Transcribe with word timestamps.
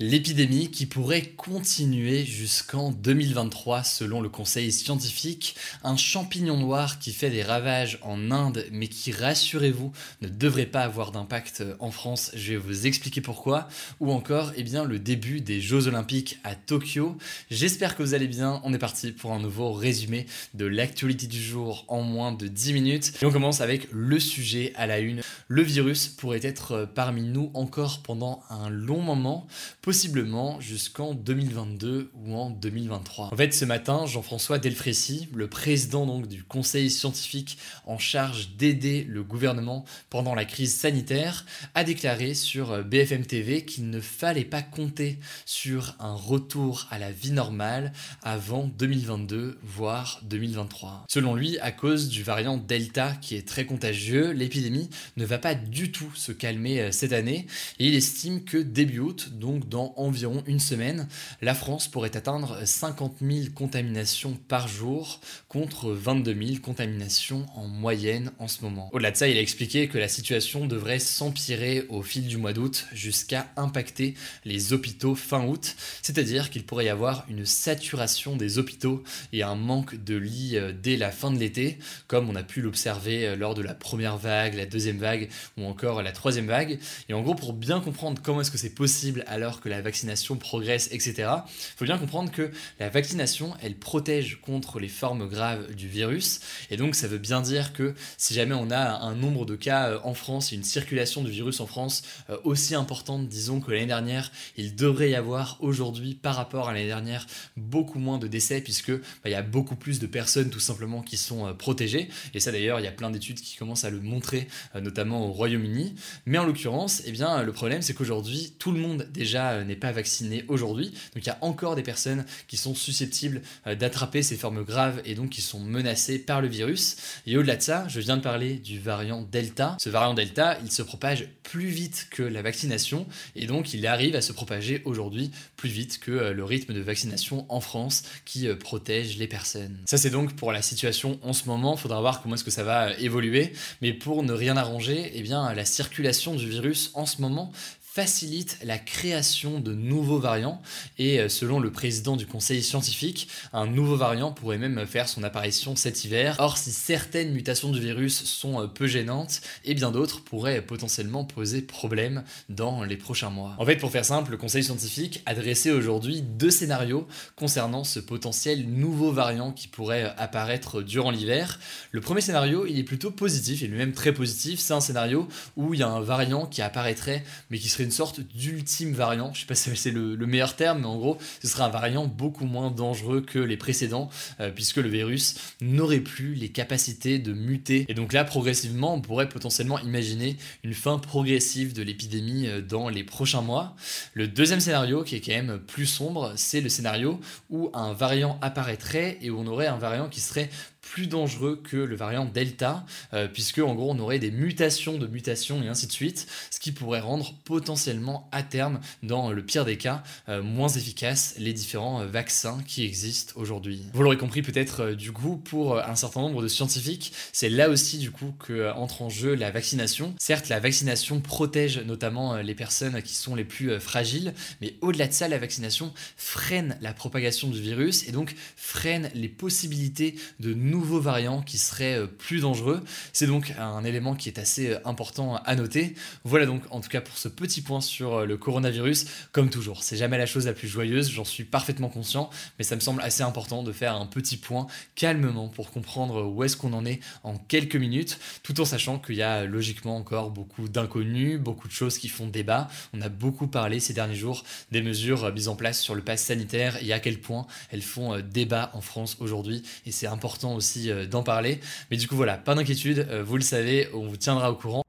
L'épidémie 0.00 0.70
qui 0.70 0.86
pourrait 0.86 1.22
continuer 1.22 2.24
jusqu'en 2.24 2.92
2023 2.92 3.82
selon 3.82 4.20
le 4.20 4.28
conseil 4.28 4.70
scientifique, 4.70 5.56
un 5.82 5.96
champignon 5.96 6.56
noir 6.56 7.00
qui 7.00 7.12
fait 7.12 7.30
des 7.30 7.42
ravages 7.42 7.98
en 8.02 8.30
Inde 8.30 8.64
mais 8.70 8.86
qui, 8.86 9.10
rassurez-vous, 9.10 9.90
ne 10.22 10.28
devrait 10.28 10.66
pas 10.66 10.82
avoir 10.82 11.10
d'impact 11.10 11.64
en 11.80 11.90
France, 11.90 12.30
je 12.36 12.52
vais 12.52 12.58
vous 12.58 12.86
expliquer 12.86 13.20
pourquoi, 13.20 13.68
ou 13.98 14.12
encore 14.12 14.52
eh 14.56 14.62
bien, 14.62 14.84
le 14.84 15.00
début 15.00 15.40
des 15.40 15.60
Jeux 15.60 15.88
Olympiques 15.88 16.38
à 16.44 16.54
Tokyo. 16.54 17.18
J'espère 17.50 17.96
que 17.96 18.04
vous 18.04 18.14
allez 18.14 18.28
bien, 18.28 18.60
on 18.62 18.72
est 18.72 18.78
parti 18.78 19.10
pour 19.10 19.32
un 19.32 19.40
nouveau 19.40 19.72
résumé 19.72 20.26
de 20.54 20.66
l'actualité 20.66 21.26
du 21.26 21.42
jour 21.42 21.84
en 21.88 22.02
moins 22.02 22.30
de 22.30 22.46
10 22.46 22.72
minutes. 22.72 23.12
Et 23.20 23.26
on 23.26 23.32
commence 23.32 23.60
avec 23.60 23.88
le 23.90 24.20
sujet 24.20 24.72
à 24.76 24.86
la 24.86 25.00
une. 25.00 25.22
Le 25.48 25.62
virus 25.62 26.06
pourrait 26.06 26.44
être 26.44 26.88
parmi 26.94 27.22
nous 27.22 27.50
encore 27.54 28.00
pendant 28.04 28.44
un 28.48 28.70
long 28.70 29.00
moment 29.00 29.48
possiblement 29.88 30.60
jusqu'en 30.60 31.14
2022 31.14 32.10
ou 32.12 32.34
en 32.36 32.50
2023. 32.50 33.30
En 33.32 33.36
fait, 33.38 33.54
ce 33.54 33.64
matin, 33.64 34.04
Jean-François 34.04 34.58
Delfrécy, 34.58 35.30
le 35.32 35.48
président 35.48 36.04
donc 36.04 36.28
du 36.28 36.44
conseil 36.44 36.90
scientifique 36.90 37.56
en 37.86 37.96
charge 37.96 38.50
d'aider 38.58 39.06
le 39.08 39.22
gouvernement 39.22 39.86
pendant 40.10 40.34
la 40.34 40.44
crise 40.44 40.74
sanitaire, 40.74 41.46
a 41.74 41.84
déclaré 41.84 42.34
sur 42.34 42.84
BFM 42.84 43.24
TV 43.24 43.64
qu'il 43.64 43.88
ne 43.88 43.98
fallait 43.98 44.44
pas 44.44 44.60
compter 44.60 45.20
sur 45.46 45.96
un 46.00 46.12
retour 46.12 46.86
à 46.90 46.98
la 46.98 47.10
vie 47.10 47.32
normale 47.32 47.94
avant 48.22 48.66
2022 48.66 49.56
voire 49.62 50.20
2023. 50.24 51.06
Selon 51.08 51.34
lui, 51.34 51.58
à 51.60 51.72
cause 51.72 52.10
du 52.10 52.22
variant 52.22 52.58
Delta 52.58 53.12
qui 53.22 53.36
est 53.36 53.48
très 53.48 53.64
contagieux, 53.64 54.32
l'épidémie 54.32 54.90
ne 55.16 55.24
va 55.24 55.38
pas 55.38 55.54
du 55.54 55.92
tout 55.92 56.12
se 56.14 56.32
calmer 56.32 56.92
cette 56.92 57.14
année 57.14 57.46
et 57.78 57.86
il 57.86 57.94
estime 57.94 58.44
que 58.44 58.58
début 58.58 58.98
août, 58.98 59.30
donc 59.32 59.66
dans 59.66 59.77
environ 59.96 60.42
une 60.46 60.60
semaine, 60.60 61.08
la 61.42 61.54
France 61.54 61.88
pourrait 61.88 62.16
atteindre 62.16 62.58
50 62.64 63.16
000 63.20 63.46
contaminations 63.54 64.38
par 64.48 64.68
jour 64.68 65.20
contre 65.48 65.90
22 65.90 66.34
000 66.34 66.60
contaminations 66.60 67.46
en 67.54 67.66
moyenne 67.66 68.30
en 68.38 68.48
ce 68.48 68.62
moment. 68.62 68.90
Au-delà 68.92 69.10
de 69.10 69.16
ça, 69.16 69.28
il 69.28 69.36
a 69.36 69.40
expliqué 69.40 69.88
que 69.88 69.98
la 69.98 70.08
situation 70.08 70.66
devrait 70.66 70.98
s'empirer 70.98 71.86
au 71.88 72.02
fil 72.02 72.26
du 72.26 72.36
mois 72.36 72.52
d'août 72.52 72.86
jusqu'à 72.92 73.46
impacter 73.56 74.14
les 74.44 74.72
hôpitaux 74.72 75.14
fin 75.14 75.44
août, 75.44 75.76
c'est-à-dire 76.02 76.50
qu'il 76.50 76.64
pourrait 76.64 76.86
y 76.86 76.88
avoir 76.88 77.24
une 77.28 77.46
saturation 77.46 78.36
des 78.36 78.58
hôpitaux 78.58 79.02
et 79.32 79.42
un 79.42 79.54
manque 79.54 80.02
de 80.02 80.16
lits 80.16 80.56
euh, 80.56 80.72
dès 80.72 80.96
la 80.96 81.10
fin 81.10 81.30
de 81.30 81.38
l'été, 81.38 81.78
comme 82.06 82.28
on 82.28 82.36
a 82.36 82.42
pu 82.42 82.60
l'observer 82.60 83.26
euh, 83.26 83.36
lors 83.36 83.54
de 83.54 83.62
la 83.62 83.74
première 83.74 84.16
vague, 84.16 84.54
la 84.54 84.66
deuxième 84.66 84.98
vague 84.98 85.28
ou 85.56 85.64
encore 85.64 86.02
la 86.02 86.12
troisième 86.12 86.46
vague. 86.46 86.78
Et 87.08 87.14
en 87.14 87.22
gros, 87.22 87.34
pour 87.34 87.52
bien 87.52 87.80
comprendre 87.80 88.20
comment 88.22 88.40
est-ce 88.40 88.50
que 88.50 88.58
c'est 88.58 88.74
possible 88.74 89.24
alors 89.26 89.60
que 89.60 89.67
la 89.68 89.80
vaccination 89.82 90.36
progresse, 90.36 90.88
etc. 90.92 91.14
Il 91.18 91.76
faut 91.76 91.84
bien 91.84 91.98
comprendre 91.98 92.30
que 92.30 92.50
la 92.78 92.88
vaccination, 92.88 93.54
elle 93.62 93.76
protège 93.76 94.40
contre 94.40 94.80
les 94.80 94.88
formes 94.88 95.28
graves 95.28 95.74
du 95.74 95.88
virus. 95.88 96.40
Et 96.70 96.76
donc, 96.76 96.94
ça 96.94 97.08
veut 97.08 97.18
bien 97.18 97.40
dire 97.40 97.72
que 97.72 97.94
si 98.16 98.34
jamais 98.34 98.54
on 98.54 98.70
a 98.70 98.98
un 99.00 99.14
nombre 99.14 99.44
de 99.44 99.56
cas 99.56 99.90
euh, 99.90 99.98
en 100.04 100.14
France 100.14 100.52
et 100.52 100.56
une 100.56 100.64
circulation 100.64 101.22
du 101.22 101.30
virus 101.30 101.60
en 101.60 101.66
France 101.66 102.02
euh, 102.30 102.36
aussi 102.44 102.74
importante, 102.74 103.28
disons 103.28 103.60
que 103.60 103.70
l'année 103.70 103.86
dernière, 103.86 104.32
il 104.56 104.74
devrait 104.74 105.10
y 105.10 105.14
avoir 105.14 105.56
aujourd'hui, 105.60 106.14
par 106.14 106.34
rapport 106.34 106.68
à 106.68 106.72
l'année 106.72 106.86
dernière, 106.86 107.26
beaucoup 107.56 107.98
moins 107.98 108.18
de 108.18 108.26
décès, 108.26 108.60
puisque 108.60 108.92
bah, 108.92 109.26
il 109.26 109.32
y 109.32 109.34
a 109.34 109.42
beaucoup 109.42 109.76
plus 109.76 109.98
de 109.98 110.06
personnes 110.06 110.50
tout 110.50 110.60
simplement 110.60 111.02
qui 111.02 111.16
sont 111.16 111.46
euh, 111.46 111.52
protégées. 111.52 112.08
Et 112.34 112.40
ça 112.40 112.52
d'ailleurs, 112.52 112.80
il 112.80 112.84
y 112.84 112.88
a 112.88 112.92
plein 112.92 113.10
d'études 113.10 113.40
qui 113.40 113.56
commencent 113.56 113.84
à 113.84 113.90
le 113.90 114.00
montrer, 114.00 114.48
notamment 114.74 115.26
au 115.26 115.32
Royaume-Uni. 115.32 115.94
Mais 116.26 116.38
en 116.38 116.44
l'occurrence, 116.44 117.02
eh 117.06 117.12
bien, 117.12 117.42
le 117.42 117.52
problème, 117.52 117.82
c'est 117.82 117.94
qu'aujourd'hui, 117.94 118.54
tout 118.58 118.72
le 118.72 118.80
monde 118.80 119.06
déjà 119.12 119.57
n'est 119.64 119.76
pas 119.76 119.92
vacciné 119.92 120.44
aujourd'hui. 120.48 120.90
Donc 121.14 121.24
il 121.24 121.26
y 121.26 121.30
a 121.30 121.38
encore 121.40 121.76
des 121.76 121.82
personnes 121.82 122.24
qui 122.46 122.56
sont 122.56 122.74
susceptibles 122.74 123.42
euh, 123.66 123.74
d'attraper 123.74 124.22
ces 124.22 124.36
formes 124.36 124.64
graves 124.64 125.00
et 125.04 125.14
donc 125.14 125.30
qui 125.30 125.42
sont 125.42 125.60
menacées 125.60 126.18
par 126.18 126.40
le 126.40 126.48
virus. 126.48 126.96
Et 127.26 127.36
au-delà 127.36 127.56
de 127.56 127.62
ça, 127.62 127.86
je 127.88 128.00
viens 128.00 128.16
de 128.16 128.22
parler 128.22 128.54
du 128.54 128.78
variant 128.78 129.22
Delta. 129.22 129.76
Ce 129.80 129.90
variant 129.90 130.14
Delta, 130.14 130.58
il 130.62 130.72
se 130.72 130.82
propage 130.82 131.28
plus 131.42 131.68
vite 131.68 132.08
que 132.10 132.22
la 132.22 132.42
vaccination 132.42 133.06
et 133.36 133.46
donc 133.46 133.74
il 133.74 133.86
arrive 133.86 134.16
à 134.16 134.20
se 134.20 134.32
propager 134.32 134.82
aujourd'hui 134.84 135.30
plus 135.56 135.70
vite 135.70 135.98
que 135.98 136.10
euh, 136.10 136.32
le 136.32 136.44
rythme 136.44 136.74
de 136.74 136.80
vaccination 136.80 137.46
en 137.48 137.60
France 137.60 138.02
qui 138.24 138.48
euh, 138.48 138.56
protège 138.56 139.16
les 139.16 139.26
personnes. 139.26 139.78
Ça 139.86 139.96
c'est 139.96 140.10
donc 140.10 140.34
pour 140.34 140.52
la 140.52 140.62
situation 140.62 141.18
en 141.22 141.32
ce 141.32 141.46
moment, 141.46 141.74
il 141.74 141.80
faudra 141.80 142.00
voir 142.00 142.22
comment 142.22 142.34
est-ce 142.34 142.44
que 142.44 142.50
ça 142.50 142.64
va 142.64 142.94
évoluer, 142.98 143.52
mais 143.80 143.92
pour 143.92 144.22
ne 144.22 144.32
rien 144.32 144.56
arranger, 144.56 145.10
eh 145.14 145.22
bien 145.22 145.52
la 145.54 145.64
circulation 145.64 146.34
du 146.34 146.48
virus 146.48 146.90
en 146.94 147.06
ce 147.06 147.20
moment 147.20 147.52
facilite 147.98 148.58
la 148.62 148.78
création 148.78 149.58
de 149.58 149.74
nouveaux 149.74 150.20
variants 150.20 150.62
et 150.98 151.18
euh, 151.18 151.28
selon 151.28 151.58
le 151.58 151.72
président 151.72 152.14
du 152.14 152.26
conseil 152.26 152.62
scientifique, 152.62 153.26
un 153.52 153.66
nouveau 153.66 153.96
variant 153.96 154.30
pourrait 154.30 154.56
même 154.56 154.86
faire 154.86 155.08
son 155.08 155.24
apparition 155.24 155.74
cet 155.74 156.04
hiver. 156.04 156.36
Or, 156.38 156.58
si 156.58 156.70
certaines 156.70 157.32
mutations 157.32 157.72
du 157.72 157.80
virus 157.80 158.22
sont 158.22 158.62
euh, 158.62 158.66
peu 158.68 158.86
gênantes, 158.86 159.40
et 159.64 159.74
bien 159.74 159.90
d'autres 159.90 160.22
pourraient 160.22 160.62
potentiellement 160.62 161.24
poser 161.24 161.60
problème 161.60 162.22
dans 162.48 162.84
les 162.84 162.96
prochains 162.96 163.30
mois. 163.30 163.56
En 163.58 163.66
fait, 163.66 163.74
pour 163.74 163.90
faire 163.90 164.04
simple, 164.04 164.30
le 164.30 164.36
conseil 164.36 164.62
scientifique 164.62 165.20
a 165.26 165.34
dressé 165.34 165.72
aujourd'hui 165.72 166.22
deux 166.22 166.52
scénarios 166.52 167.08
concernant 167.34 167.82
ce 167.82 167.98
potentiel 167.98 168.68
nouveau 168.68 169.10
variant 169.10 169.50
qui 169.50 169.66
pourrait 169.66 170.04
euh, 170.04 170.10
apparaître 170.18 170.82
durant 170.82 171.10
l'hiver. 171.10 171.58
Le 171.90 172.00
premier 172.00 172.20
scénario, 172.20 172.64
il 172.64 172.78
est 172.78 172.84
plutôt 172.84 173.10
positif, 173.10 173.64
est 173.64 173.66
lui-même 173.66 173.92
très 173.92 174.14
positif, 174.14 174.60
c'est 174.60 174.74
un 174.74 174.80
scénario 174.80 175.26
où 175.56 175.74
il 175.74 175.80
y 175.80 175.82
a 175.82 175.88
un 175.88 176.00
variant 176.00 176.46
qui 176.46 176.62
apparaîtrait 176.62 177.24
mais 177.50 177.58
qui 177.58 177.68
serait 177.68 177.87
une 177.88 177.92
sorte 177.92 178.20
d'ultime 178.20 178.92
variant. 178.92 179.32
Je 179.32 179.40
sais 179.40 179.46
pas 179.46 179.54
si 179.54 179.74
c'est 179.74 179.90
le, 179.90 180.14
meilleur 180.26 180.56
terme, 180.56 180.80
mais 180.80 180.86
en 180.86 180.98
gros, 180.98 181.16
ce 181.42 181.48
serait 181.48 181.62
un 181.62 181.70
variant 181.70 182.06
beaucoup 182.06 182.44
moins 182.44 182.70
dangereux 182.70 183.22
que 183.22 183.38
les 183.38 183.56
précédents, 183.56 184.10
euh, 184.40 184.50
puisque 184.50 184.76
le 184.76 184.90
virus 184.90 185.36
n'aurait 185.62 186.00
plus 186.00 186.34
les 186.34 186.50
capacités 186.50 187.18
de 187.18 187.32
muter. 187.32 187.86
Et 187.88 187.94
donc 187.94 188.12
là, 188.12 188.24
progressivement, 188.24 188.94
on 188.94 189.00
pourrait 189.00 189.30
potentiellement 189.30 189.78
imaginer 189.78 190.36
une 190.64 190.74
fin 190.74 190.98
progressive 190.98 191.72
de 191.72 191.82
l'épidémie 191.82 192.46
euh, 192.46 192.60
dans 192.60 192.90
les 192.90 193.04
prochains 193.04 193.40
mois. 193.40 193.74
Le 194.12 194.28
deuxième 194.28 194.60
scénario, 194.60 195.02
qui 195.02 195.16
est 195.16 195.22
quand 195.22 195.32
même 195.32 195.58
plus 195.58 195.86
sombre, 195.86 196.34
c'est 196.36 196.60
le 196.60 196.68
scénario 196.68 197.18
où 197.48 197.70
un 197.72 197.94
variant 197.94 198.38
apparaîtrait 198.42 199.16
et 199.22 199.30
on 199.30 199.46
aurait 199.46 199.66
un 199.66 199.78
variant 199.78 200.10
qui 200.10 200.20
serait 200.20 200.50
plus 200.88 201.06
dangereux 201.06 201.60
que 201.62 201.76
le 201.76 201.96
variant 201.96 202.24
Delta, 202.24 202.86
euh, 203.12 203.28
puisque 203.28 203.58
en 203.58 203.74
gros 203.74 203.90
on 203.92 203.98
aurait 203.98 204.18
des 204.18 204.30
mutations 204.30 204.96
de 204.96 205.06
mutations 205.06 205.62
et 205.62 205.68
ainsi 205.68 205.86
de 205.86 205.92
suite, 205.92 206.26
ce 206.50 206.58
qui 206.60 206.72
pourrait 206.72 207.00
rendre 207.00 207.34
potentiellement 207.44 208.28
à 208.32 208.42
terme, 208.42 208.80
dans 209.02 209.30
le 209.30 209.44
pire 209.44 209.64
des 209.66 209.76
cas, 209.76 210.02
euh, 210.28 210.42
moins 210.42 210.68
efficaces 210.68 211.34
les 211.38 211.52
différents 211.52 212.00
euh, 212.00 212.06
vaccins 212.06 212.62
qui 212.66 212.84
existent 212.84 213.34
aujourd'hui. 213.36 213.82
Vous 213.92 214.02
l'aurez 214.02 214.16
compris 214.16 214.40
peut-être 214.40 214.92
du 214.92 215.12
coup, 215.12 215.36
pour 215.36 215.78
un 215.78 215.94
certain 215.94 216.20
nombre 216.20 216.42
de 216.42 216.48
scientifiques, 216.48 217.12
c'est 217.32 217.50
là 217.50 217.68
aussi 217.68 217.98
du 217.98 218.10
coup 218.10 218.34
que 218.38 218.72
entre 218.72 219.02
en 219.02 219.10
jeu 219.10 219.34
la 219.34 219.50
vaccination. 219.50 220.14
Certes, 220.18 220.48
la 220.48 220.58
vaccination 220.58 221.20
protège 221.20 221.78
notamment 221.78 222.36
les 222.36 222.54
personnes 222.54 223.02
qui 223.02 223.14
sont 223.14 223.34
les 223.34 223.44
plus 223.44 223.78
fragiles, 223.78 224.32
mais 224.62 224.74
au-delà 224.80 225.06
de 225.06 225.12
ça, 225.12 225.28
la 225.28 225.38
vaccination 225.38 225.92
freine 226.16 226.78
la 226.80 226.94
propagation 226.94 227.48
du 227.48 227.60
virus 227.60 228.08
et 228.08 228.12
donc 228.12 228.34
freine 228.56 229.10
les 229.14 229.28
possibilités 229.28 230.14
de 230.40 230.54
nouveaux 230.78 230.88
nouveau 230.88 231.00
variant 231.00 231.42
qui 231.42 231.58
serait 231.58 232.06
plus 232.18 232.40
dangereux. 232.40 232.82
C'est 233.12 233.26
donc 233.26 233.52
un 233.58 233.84
élément 233.84 234.14
qui 234.14 234.28
est 234.28 234.38
assez 234.38 234.76
important 234.84 235.36
à 235.44 235.54
noter. 235.54 235.94
Voilà 236.24 236.46
donc 236.46 236.62
en 236.70 236.80
tout 236.80 236.88
cas 236.88 237.00
pour 237.00 237.18
ce 237.18 237.28
petit 237.28 237.60
point 237.60 237.80
sur 237.80 238.24
le 238.24 238.36
coronavirus. 238.36 239.06
Comme 239.32 239.50
toujours, 239.50 239.82
c'est 239.82 239.96
jamais 239.96 240.16
la 240.16 240.26
chose 240.26 240.46
la 240.46 240.52
plus 240.52 240.68
joyeuse, 240.68 241.10
j'en 241.10 241.24
suis 241.24 241.44
parfaitement 241.44 241.88
conscient, 241.88 242.30
mais 242.58 242.64
ça 242.64 242.76
me 242.76 242.80
semble 242.80 243.02
assez 243.02 243.22
important 243.22 243.62
de 243.62 243.72
faire 243.72 243.96
un 243.96 244.06
petit 244.06 244.36
point 244.36 244.66
calmement 244.94 245.48
pour 245.48 245.70
comprendre 245.70 246.26
où 246.26 246.44
est-ce 246.44 246.56
qu'on 246.56 246.72
en 246.72 246.86
est 246.86 247.00
en 247.24 247.36
quelques 247.36 247.76
minutes, 247.76 248.18
tout 248.42 248.60
en 248.60 248.64
sachant 248.64 248.98
qu'il 248.98 249.16
y 249.16 249.22
a 249.22 249.44
logiquement 249.44 249.96
encore 249.96 250.30
beaucoup 250.30 250.68
d'inconnus, 250.68 251.40
beaucoup 251.40 251.68
de 251.68 251.72
choses 251.72 251.98
qui 251.98 252.08
font 252.08 252.28
débat. 252.28 252.68
On 252.94 253.00
a 253.00 253.08
beaucoup 253.08 253.48
parlé 253.48 253.80
ces 253.80 253.92
derniers 253.92 254.14
jours 254.14 254.44
des 254.70 254.80
mesures 254.80 255.32
mises 255.32 255.48
en 255.48 255.56
place 255.56 255.80
sur 255.80 255.94
le 255.94 256.02
pass 256.02 256.22
sanitaire 256.22 256.82
et 256.82 256.92
à 256.92 257.00
quel 257.00 257.20
point 257.20 257.46
elles 257.70 257.82
font 257.82 258.14
euh, 258.14 258.22
débat 258.22 258.70
en 258.74 258.80
France 258.80 259.16
aujourd'hui, 259.20 259.62
et 259.84 259.92
c'est 259.92 260.06
important 260.06 260.54
aussi 260.54 260.67
euh, 260.76 261.06
d'en 261.06 261.22
parler. 261.22 261.60
Mais 261.90 261.96
du 261.96 262.08
coup 262.08 262.16
voilà, 262.16 262.36
pas 262.36 262.54
d'inquiétude, 262.54 263.06
euh, 263.10 263.22
vous 263.22 263.36
le 263.36 263.42
savez, 263.42 263.88
on 263.94 264.06
vous 264.06 264.16
tiendra 264.16 264.50
au 264.50 264.54
courant. 264.54 264.82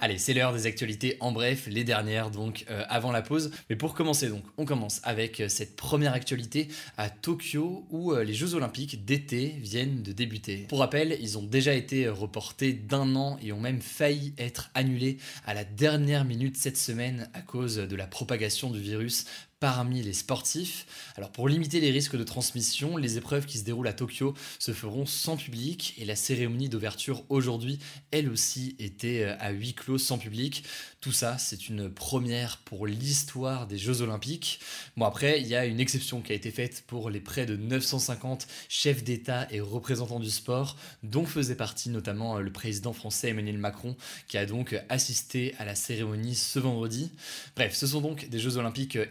Allez, 0.00 0.18
c'est 0.18 0.32
l'heure 0.32 0.52
des 0.52 0.66
actualités 0.66 1.16
en 1.18 1.32
bref, 1.32 1.66
les 1.66 1.82
dernières 1.82 2.30
donc 2.30 2.64
euh, 2.70 2.84
avant 2.88 3.10
la 3.10 3.20
pause. 3.20 3.50
Mais 3.68 3.74
pour 3.74 3.94
commencer 3.94 4.28
donc, 4.28 4.44
on 4.56 4.64
commence 4.64 5.00
avec 5.02 5.42
cette 5.48 5.74
première 5.74 6.12
actualité 6.12 6.68
à 6.96 7.10
Tokyo 7.10 7.84
où 7.90 8.14
les 8.14 8.32
Jeux 8.32 8.54
Olympiques 8.54 9.04
d'été 9.04 9.56
viennent 9.60 10.04
de 10.04 10.12
débuter. 10.12 10.66
Pour 10.68 10.78
rappel, 10.78 11.18
ils 11.20 11.36
ont 11.36 11.42
déjà 11.42 11.74
été 11.74 12.08
reportés 12.08 12.72
d'un 12.72 13.16
an 13.16 13.38
et 13.42 13.50
ont 13.52 13.60
même 13.60 13.82
failli 13.82 14.34
être 14.38 14.70
annulés 14.74 15.18
à 15.46 15.52
la 15.52 15.64
dernière 15.64 16.24
minute 16.24 16.56
cette 16.56 16.76
semaine 16.76 17.28
à 17.34 17.40
cause 17.40 17.76
de 17.76 17.96
la 17.96 18.06
propagation 18.06 18.70
du 18.70 18.80
virus 18.80 19.24
parmi 19.60 20.02
les 20.02 20.12
sportifs. 20.12 20.86
Alors 21.16 21.30
pour 21.30 21.48
limiter 21.48 21.80
les 21.80 21.90
risques 21.90 22.16
de 22.16 22.24
transmission, 22.24 22.96
les 22.96 23.16
épreuves 23.16 23.46
qui 23.46 23.58
se 23.58 23.64
déroulent 23.64 23.88
à 23.88 23.92
Tokyo 23.92 24.34
se 24.58 24.72
feront 24.72 25.06
sans 25.06 25.36
public 25.36 25.94
et 25.98 26.04
la 26.04 26.16
cérémonie 26.16 26.68
d'ouverture 26.68 27.24
aujourd'hui, 27.28 27.78
elle 28.10 28.28
aussi, 28.28 28.76
était 28.78 29.24
euh, 29.24 29.36
à 29.40 29.50
huis 29.50 29.74
clos 29.74 29.98
sans 29.98 30.18
public. 30.18 30.64
Tout 31.00 31.12
ça, 31.12 31.38
c'est 31.38 31.68
une 31.68 31.90
première 31.90 32.58
pour 32.58 32.86
l'histoire 32.86 33.66
des 33.66 33.78
Jeux 33.78 34.02
Olympiques. 34.02 34.60
Bon 34.96 35.04
après, 35.04 35.40
il 35.40 35.46
y 35.46 35.54
a 35.54 35.64
une 35.64 35.80
exception 35.80 36.20
qui 36.20 36.32
a 36.32 36.34
été 36.34 36.50
faite 36.50 36.84
pour 36.86 37.10
les 37.10 37.20
près 37.20 37.46
de 37.46 37.56
950 37.56 38.46
chefs 38.68 39.02
d'État 39.02 39.46
et 39.50 39.60
représentants 39.60 40.20
du 40.20 40.30
sport, 40.30 40.76
dont 41.02 41.24
faisait 41.24 41.54
partie 41.54 41.90
notamment 41.90 42.36
euh, 42.36 42.40
le 42.40 42.52
président 42.52 42.92
français 42.92 43.30
Emmanuel 43.30 43.58
Macron, 43.58 43.96
qui 44.28 44.38
a 44.38 44.46
donc 44.46 44.80
assisté 44.88 45.54
à 45.58 45.64
la 45.64 45.74
cérémonie 45.74 46.34
ce 46.34 46.58
vendredi. 46.58 47.10
Bref, 47.56 47.74
ce 47.74 47.86
sont 47.86 48.00
donc 48.00 48.28
des 48.28 48.38
Jeux 48.38 48.56
Olympiques 48.56 48.96
euh, 48.96 49.06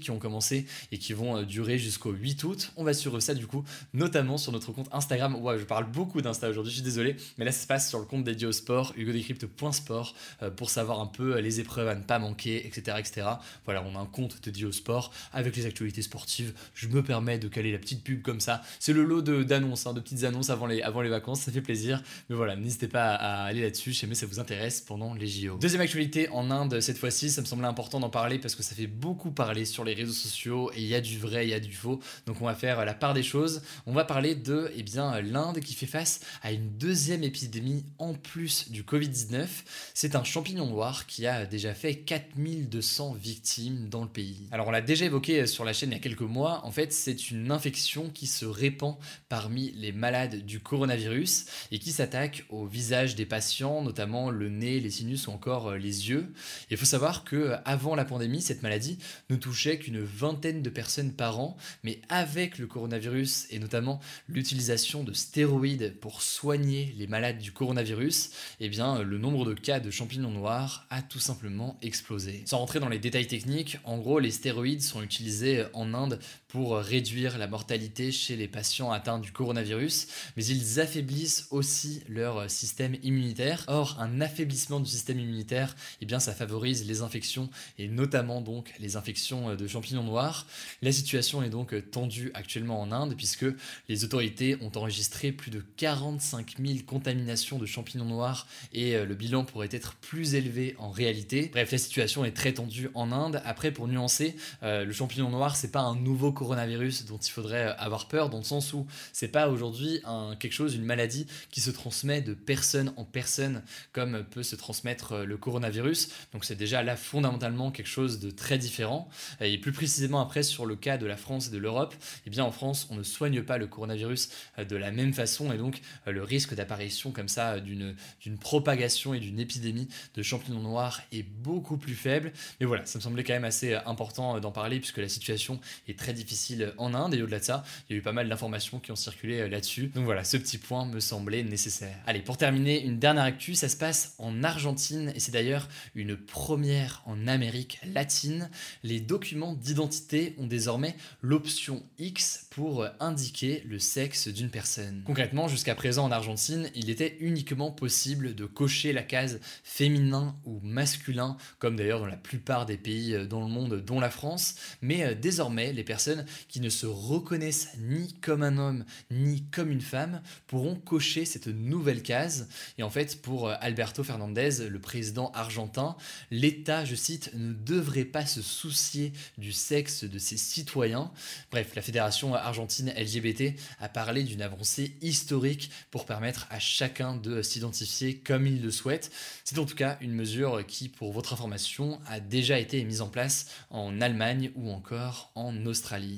qui 0.00 0.10
ont 0.10 0.18
commencé 0.18 0.66
et 0.92 0.98
qui 0.98 1.12
vont 1.12 1.36
euh, 1.36 1.44
durer 1.44 1.78
jusqu'au 1.78 2.10
8 2.10 2.44
août. 2.44 2.72
On 2.76 2.84
va 2.84 2.94
suivre 2.94 3.20
ça 3.20 3.34
du 3.34 3.46
coup, 3.46 3.64
notamment 3.92 4.38
sur 4.38 4.52
notre 4.52 4.72
compte 4.72 4.88
Instagram. 4.92 5.36
Ouais, 5.36 5.58
je 5.58 5.64
parle 5.64 5.90
beaucoup 5.90 6.20
d'Insta 6.22 6.48
aujourd'hui, 6.48 6.70
je 6.70 6.76
suis 6.76 6.84
désolé, 6.84 7.16
mais 7.38 7.44
là 7.44 7.52
ça 7.52 7.62
se 7.62 7.66
passe 7.66 7.88
sur 7.88 7.98
le 7.98 8.04
compte 8.04 8.24
dédié 8.24 8.46
au 8.46 8.52
sport, 8.52 8.92
hugodécrypte.sport, 8.96 10.14
euh, 10.42 10.50
pour 10.50 10.70
savoir 10.70 11.00
un 11.00 11.06
peu 11.06 11.36
euh, 11.36 11.40
les 11.40 11.60
épreuves 11.60 11.88
à 11.88 11.94
ne 11.94 12.02
pas 12.02 12.18
manquer, 12.18 12.66
etc., 12.66 12.96
etc. 12.98 13.26
Voilà, 13.64 13.84
on 13.84 13.96
a 13.96 14.00
un 14.00 14.06
compte 14.06 14.40
dédié 14.42 14.64
au 14.64 14.72
sport 14.72 15.12
avec 15.32 15.56
les 15.56 15.66
actualités 15.66 16.02
sportives. 16.02 16.54
Je 16.74 16.88
me 16.88 17.02
permets 17.02 17.38
de 17.38 17.48
caler 17.48 17.72
la 17.72 17.78
petite 17.78 18.02
pub 18.02 18.22
comme 18.22 18.40
ça. 18.40 18.62
C'est 18.80 18.92
le 18.92 19.04
lot 19.04 19.22
d'annonces, 19.22 19.86
hein, 19.86 19.92
de, 19.92 20.00
petites 20.00 20.24
annonces 20.24 20.50
avant 20.50 20.66
les, 20.66 20.82
avant 20.82 21.02
les 21.02 21.10
vacances, 21.10 21.40
ça 21.40 21.52
fait 21.52 21.60
plaisir. 21.60 22.02
Mais 22.28 22.36
voilà, 22.36 22.56
n'hésitez 22.56 22.88
pas 22.88 23.14
à, 23.14 23.44
aller 23.44 23.62
là-dessus, 23.62 23.92
si 23.92 24.00
jamais 24.00 24.14
ça 24.14 24.26
vous 24.26 24.40
intéresse 24.40 24.80
pendant 24.80 25.14
les 25.14 25.26
JO. 25.26 25.58
Deuxième 25.58 25.82
actualité 25.82 26.28
en 26.30 26.50
Inde 26.50 26.80
cette 26.80 26.98
fois-ci, 26.98 27.30
ça 27.30 27.40
me 27.40 27.46
semblait 27.46 27.66
important 27.66 28.00
d'en 28.00 28.10
parler 28.10 28.38
parce 28.38 28.54
que 28.54 28.62
ça 28.62 28.74
fait 28.74 28.86
beaucoup 28.86 29.30
parler 29.30 29.64
les 29.82 29.94
réseaux 29.94 30.12
sociaux 30.12 30.70
et 30.76 30.82
il 30.82 30.86
y 30.86 30.94
a 30.94 31.00
du 31.00 31.18
vrai, 31.18 31.46
il 31.46 31.50
y 31.50 31.54
a 31.54 31.60
du 31.60 31.72
faux. 31.72 31.98
Donc 32.26 32.40
on 32.40 32.44
va 32.44 32.54
faire 32.54 32.84
la 32.84 32.94
part 32.94 33.14
des 33.14 33.24
choses. 33.24 33.62
On 33.86 33.92
va 33.92 34.04
parler 34.04 34.36
de 34.36 34.70
eh 34.76 34.84
bien 34.84 35.20
l'Inde 35.20 35.58
qui 35.58 35.74
fait 35.74 35.86
face 35.86 36.20
à 36.42 36.52
une 36.52 36.76
deuxième 36.78 37.24
épidémie 37.24 37.84
en 37.98 38.14
plus 38.14 38.70
du 38.70 38.84
Covid-19. 38.84 39.46
C'est 39.94 40.14
un 40.14 40.22
champignon 40.22 40.66
noir 40.66 41.06
qui 41.06 41.26
a 41.26 41.46
déjà 41.46 41.74
fait 41.74 41.96
4200 41.96 43.14
victimes 43.14 43.88
dans 43.88 44.02
le 44.02 44.08
pays. 44.08 44.48
Alors 44.52 44.68
on 44.68 44.70
l'a 44.70 44.82
déjà 44.82 45.06
évoqué 45.06 45.46
sur 45.46 45.64
la 45.64 45.72
chaîne 45.72 45.90
il 45.90 45.94
y 45.94 45.96
a 45.96 46.00
quelques 46.00 46.20
mois. 46.20 46.64
En 46.64 46.70
fait, 46.70 46.92
c'est 46.92 47.30
une 47.30 47.50
infection 47.50 48.10
qui 48.10 48.26
se 48.26 48.44
répand 48.44 48.96
parmi 49.28 49.72
les 49.72 49.92
malades 49.92 50.44
du 50.44 50.60
coronavirus 50.60 51.46
et 51.72 51.78
qui 51.78 51.92
s'attaque 51.92 52.44
au 52.50 52.66
visage 52.66 53.14
des 53.14 53.26
patients, 53.26 53.82
notamment 53.82 54.30
le 54.30 54.48
nez, 54.48 54.80
les 54.80 54.90
sinus 54.90 55.26
ou 55.26 55.30
encore 55.30 55.72
les 55.72 56.10
yeux. 56.10 56.32
Il 56.70 56.76
faut 56.76 56.84
savoir 56.84 57.24
que 57.24 57.54
avant 57.64 57.94
la 57.94 58.04
pandémie, 58.04 58.42
cette 58.42 58.62
maladie 58.62 58.98
ne 59.30 59.36
touchait 59.36 59.63
qu'une 59.72 60.00
vingtaine 60.00 60.62
de 60.62 60.70
personnes 60.70 61.12
par 61.12 61.40
an, 61.40 61.56
mais 61.82 62.00
avec 62.08 62.58
le 62.58 62.66
coronavirus 62.66 63.46
et 63.50 63.58
notamment 63.58 64.00
l'utilisation 64.28 65.04
de 65.04 65.12
stéroïdes 65.12 65.94
pour 66.00 66.22
soigner 66.22 66.94
les 66.98 67.06
malades 67.06 67.38
du 67.38 67.52
coronavirus, 67.52 68.30
eh 68.60 68.68
bien 68.68 69.02
le 69.02 69.18
nombre 69.18 69.44
de 69.44 69.54
cas 69.54 69.80
de 69.80 69.90
champignons 69.90 70.30
noirs 70.30 70.86
a 70.90 71.02
tout 71.02 71.18
simplement 71.18 71.78
explosé. 71.82 72.42
Sans 72.46 72.58
rentrer 72.58 72.80
dans 72.80 72.88
les 72.88 72.98
détails 72.98 73.26
techniques, 73.26 73.78
en 73.84 73.98
gros 73.98 74.18
les 74.18 74.30
stéroïdes 74.30 74.82
sont 74.82 75.02
utilisés 75.02 75.64
en 75.72 75.94
Inde 75.94 76.18
pour 76.54 76.76
réduire 76.76 77.36
la 77.36 77.48
mortalité 77.48 78.12
chez 78.12 78.36
les 78.36 78.46
patients 78.46 78.92
atteints 78.92 79.18
du 79.18 79.32
coronavirus, 79.32 80.06
mais 80.36 80.46
ils 80.46 80.78
affaiblissent 80.78 81.48
aussi 81.50 82.04
leur 82.08 82.48
système 82.48 82.94
immunitaire. 83.02 83.64
Or, 83.66 83.96
un 83.98 84.20
affaiblissement 84.20 84.78
du 84.78 84.88
système 84.88 85.18
immunitaire, 85.18 85.74
eh 86.00 86.06
bien, 86.06 86.20
ça 86.20 86.32
favorise 86.32 86.86
les 86.86 87.02
infections 87.02 87.50
et 87.76 87.88
notamment 87.88 88.40
donc 88.40 88.72
les 88.78 88.94
infections 88.94 89.56
de 89.56 89.66
champignons 89.66 90.04
noirs. 90.04 90.46
La 90.80 90.92
situation 90.92 91.42
est 91.42 91.50
donc 91.50 91.74
tendue 91.90 92.30
actuellement 92.34 92.80
en 92.80 92.92
Inde 92.92 93.14
puisque 93.16 93.46
les 93.88 94.04
autorités 94.04 94.56
ont 94.60 94.70
enregistré 94.76 95.32
plus 95.32 95.50
de 95.50 95.60
45 95.76 96.54
000 96.64 96.78
contaminations 96.86 97.58
de 97.58 97.66
champignons 97.66 98.04
noirs 98.04 98.46
et 98.72 98.94
euh, 98.94 99.04
le 99.04 99.16
bilan 99.16 99.44
pourrait 99.44 99.70
être 99.72 99.96
plus 99.96 100.36
élevé 100.36 100.76
en 100.78 100.90
réalité. 100.90 101.50
Bref, 101.52 101.72
la 101.72 101.78
situation 101.78 102.24
est 102.24 102.30
très 102.30 102.52
tendue 102.52 102.90
en 102.94 103.10
Inde. 103.10 103.42
Après, 103.44 103.72
pour 103.72 103.88
nuancer, 103.88 104.36
euh, 104.62 104.84
le 104.84 104.92
champignon 104.92 105.30
noir, 105.30 105.56
c'est 105.56 105.72
pas 105.72 105.80
un 105.80 105.96
nouveau 105.96 106.30
coronavirus 106.30 106.43
dont 106.48 107.18
il 107.18 107.30
faudrait 107.30 107.68
euh, 107.68 107.76
avoir 107.78 108.08
peur, 108.08 108.30
dans 108.30 108.38
le 108.38 108.44
sens 108.44 108.72
où 108.72 108.86
c'est 109.12 109.28
pas 109.28 109.48
aujourd'hui 109.48 110.02
quelque 110.38 110.52
chose, 110.52 110.74
une 110.74 110.84
maladie 110.84 111.26
qui 111.50 111.60
se 111.60 111.70
transmet 111.70 112.20
de 112.20 112.34
personne 112.34 112.92
en 112.96 113.04
personne 113.04 113.62
comme 113.92 114.24
peut 114.24 114.42
se 114.42 114.56
transmettre 114.56 115.18
le 115.18 115.36
coronavirus. 115.36 116.08
Donc 116.32 116.44
c'est 116.44 116.56
déjà 116.56 116.82
là 116.82 116.96
fondamentalement 116.96 117.70
quelque 117.70 117.88
chose 117.88 118.20
de 118.20 118.30
très 118.30 118.58
différent. 118.58 119.08
Et 119.40 119.58
plus 119.58 119.72
précisément 119.72 120.20
après 120.20 120.42
sur 120.42 120.66
le 120.66 120.76
cas 120.76 120.98
de 120.98 121.06
la 121.06 121.16
France 121.16 121.48
et 121.48 121.50
de 121.50 121.58
l'Europe, 121.58 121.94
eh 122.26 122.30
bien 122.30 122.44
en 122.44 122.52
France 122.52 122.86
on 122.90 122.96
ne 122.96 123.02
soigne 123.02 123.42
pas 123.42 123.58
le 123.58 123.66
coronavirus 123.66 124.28
euh, 124.58 124.64
de 124.64 124.76
la 124.76 124.90
même 124.90 125.12
façon 125.12 125.52
et 125.52 125.58
donc 125.58 125.80
euh, 126.06 126.12
le 126.12 126.22
risque 126.22 126.54
d'apparition 126.54 127.10
comme 127.12 127.28
ça 127.28 127.60
d'une 127.60 127.94
propagation 128.40 129.14
et 129.14 129.20
d'une 129.20 129.38
épidémie 129.38 129.88
de 130.14 130.22
champignons 130.22 130.60
noirs 130.60 131.02
est 131.12 131.22
beaucoup 131.22 131.76
plus 131.76 131.94
faible. 131.94 132.32
Mais 132.60 132.66
voilà, 132.66 132.84
ça 132.86 132.98
me 132.98 133.02
semblait 133.02 133.24
quand 133.24 133.34
même 133.34 133.44
assez 133.44 133.74
euh, 133.74 133.80
important 133.86 134.40
d'en 134.40 134.52
parler 134.52 134.80
puisque 134.80 134.98
la 134.98 135.08
situation 135.08 135.60
est 135.88 135.98
très 135.98 136.12
difficile 136.12 136.33
en 136.78 136.94
Inde 136.94 137.14
et 137.14 137.22
au-delà 137.22 137.40
de 137.40 137.44
ça, 137.44 137.64
il 137.88 137.92
y 137.92 137.96
a 137.96 137.98
eu 137.98 138.02
pas 138.02 138.12
mal 138.12 138.28
d'informations 138.28 138.80
qui 138.80 138.92
ont 138.92 138.96
circulé 138.96 139.48
là-dessus. 139.48 139.88
Donc 139.88 140.04
voilà, 140.04 140.24
ce 140.24 140.36
petit 140.36 140.58
point 140.58 140.84
me 140.86 141.00
semblait 141.00 141.42
nécessaire. 141.42 141.96
Allez, 142.06 142.20
pour 142.20 142.36
terminer, 142.36 142.82
une 142.84 142.98
dernière 142.98 143.24
actu, 143.24 143.54
ça 143.54 143.68
se 143.68 143.76
passe 143.76 144.14
en 144.18 144.42
Argentine 144.42 145.12
et 145.14 145.20
c'est 145.20 145.32
d'ailleurs 145.32 145.68
une 145.94 146.16
première 146.16 147.02
en 147.06 147.26
Amérique 147.26 147.80
latine. 147.92 148.50
Les 148.82 149.00
documents 149.00 149.54
d'identité 149.54 150.34
ont 150.38 150.46
désormais 150.46 150.96
l'option 151.22 151.82
X 151.98 152.46
pour 152.50 152.86
indiquer 153.00 153.62
le 153.66 153.78
sexe 153.78 154.28
d'une 154.28 154.50
personne. 154.50 155.02
Concrètement, 155.04 155.48
jusqu'à 155.48 155.74
présent 155.74 156.04
en 156.04 156.12
Argentine, 156.12 156.70
il 156.74 156.90
était 156.90 157.16
uniquement 157.20 157.70
possible 157.70 158.34
de 158.34 158.46
cocher 158.46 158.92
la 158.92 159.02
case 159.02 159.40
féminin 159.62 160.36
ou 160.44 160.60
masculin, 160.62 161.36
comme 161.58 161.76
d'ailleurs 161.76 162.00
dans 162.00 162.06
la 162.06 162.16
plupart 162.16 162.66
des 162.66 162.76
pays 162.76 163.14
euh, 163.14 163.26
dans 163.26 163.40
le 163.40 163.48
monde, 163.48 163.84
dont 163.84 164.00
la 164.00 164.10
France, 164.10 164.56
mais 164.80 165.04
euh, 165.04 165.14
désormais, 165.14 165.72
les 165.72 165.84
personnes 165.84 166.13
qui 166.48 166.60
ne 166.60 166.68
se 166.68 166.86
reconnaissent 166.86 167.68
ni 167.78 168.14
comme 168.20 168.42
un 168.42 168.58
homme 168.58 168.84
ni 169.10 169.42
comme 169.50 169.70
une 169.70 169.80
femme 169.80 170.22
pourront 170.46 170.76
cocher 170.76 171.24
cette 171.24 171.46
nouvelle 171.46 172.02
case. 172.02 172.48
Et 172.78 172.82
en 172.82 172.90
fait, 172.90 173.20
pour 173.22 173.48
euh, 173.48 173.54
Alberto 173.60 174.02
Fernandez, 174.04 174.68
le 174.68 174.78
président 174.78 175.30
argentin, 175.32 175.96
l'État, 176.30 176.84
je 176.84 176.94
cite, 176.94 177.30
ne 177.34 177.52
devrait 177.52 178.04
pas 178.04 178.26
se 178.26 178.42
soucier 178.42 179.12
du 179.38 179.52
sexe 179.52 180.04
de 180.04 180.18
ses 180.18 180.36
citoyens. 180.36 181.10
Bref, 181.50 181.74
la 181.74 181.82
fédération 181.82 182.34
argentine 182.34 182.92
LGBT 182.96 183.58
a 183.80 183.88
parlé 183.88 184.22
d'une 184.22 184.42
avancée 184.42 184.96
historique 185.00 185.70
pour 185.90 186.06
permettre 186.06 186.46
à 186.50 186.58
chacun 186.58 187.16
de 187.16 187.42
s'identifier 187.42 188.18
comme 188.18 188.46
il 188.46 188.62
le 188.62 188.70
souhaite. 188.70 189.10
C'est 189.44 189.58
en 189.58 189.64
tout 189.64 189.74
cas 189.74 189.98
une 190.00 190.14
mesure 190.14 190.64
qui, 190.66 190.88
pour 190.88 191.12
votre 191.12 191.32
information, 191.32 192.00
a 192.06 192.20
déjà 192.20 192.58
été 192.58 192.82
mise 192.84 193.00
en 193.00 193.08
place 193.08 193.46
en 193.70 194.00
Allemagne 194.00 194.50
ou 194.54 194.70
encore 194.70 195.30
en 195.34 195.66
Australie. 195.66 196.13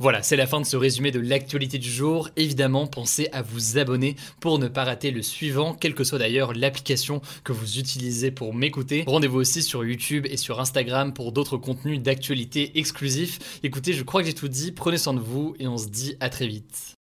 Voilà, 0.00 0.24
c'est 0.24 0.34
la 0.34 0.48
fin 0.48 0.60
de 0.60 0.66
ce 0.66 0.76
résumé 0.76 1.12
de 1.12 1.20
l'actualité 1.20 1.78
du 1.78 1.88
jour. 1.88 2.28
Évidemment, 2.34 2.88
pensez 2.88 3.28
à 3.30 3.42
vous 3.42 3.78
abonner 3.78 4.16
pour 4.40 4.58
ne 4.58 4.66
pas 4.66 4.82
rater 4.82 5.12
le 5.12 5.22
suivant, 5.22 5.72
quelle 5.72 5.94
que 5.94 6.02
soit 6.02 6.18
d'ailleurs 6.18 6.52
l'application 6.52 7.20
que 7.44 7.52
vous 7.52 7.78
utilisez 7.78 8.32
pour 8.32 8.54
m'écouter. 8.54 9.04
Rendez-vous 9.06 9.38
aussi 9.38 9.62
sur 9.62 9.84
YouTube 9.84 10.26
et 10.28 10.36
sur 10.36 10.58
Instagram 10.58 11.14
pour 11.14 11.30
d'autres 11.30 11.58
contenus 11.58 12.02
d'actualité 12.02 12.76
exclusifs. 12.76 13.60
Écoutez, 13.62 13.92
je 13.92 14.02
crois 14.02 14.22
que 14.22 14.26
j'ai 14.26 14.34
tout 14.34 14.48
dit, 14.48 14.72
prenez 14.72 14.98
soin 14.98 15.14
de 15.14 15.20
vous 15.20 15.54
et 15.60 15.68
on 15.68 15.78
se 15.78 15.86
dit 15.86 16.16
à 16.18 16.28
très 16.28 16.48
vite. 16.48 16.94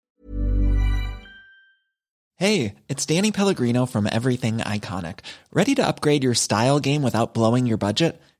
Hey, 2.38 2.74
it's 2.88 3.06
Danny 3.06 3.30
Pellegrino 3.30 3.86
from 3.86 4.08
Everything 4.10 4.58
Iconic. 4.64 5.20
Ready 5.52 5.76
to 5.76 5.86
upgrade 5.86 6.24
your 6.24 6.34
style 6.34 6.80
game 6.80 7.04
without 7.04 7.34
blowing 7.34 7.66
your 7.66 7.78
budget? 7.78 8.20